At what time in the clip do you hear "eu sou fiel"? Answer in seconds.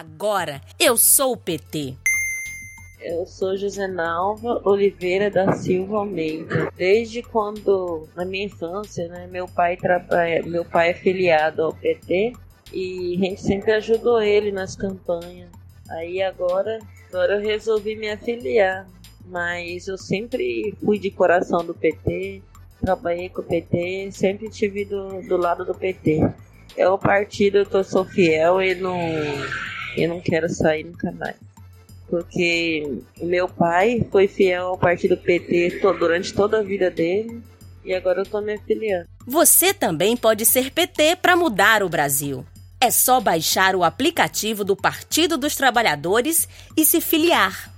27.74-28.62